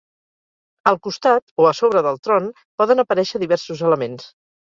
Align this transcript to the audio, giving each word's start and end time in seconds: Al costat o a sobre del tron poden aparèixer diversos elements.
Al 0.91 0.95
costat 1.07 1.53
o 1.63 1.67
a 1.71 1.73
sobre 1.79 2.01
del 2.07 2.17
tron 2.29 2.47
poden 2.83 3.05
aparèixer 3.05 3.43
diversos 3.45 3.85
elements. 3.91 4.27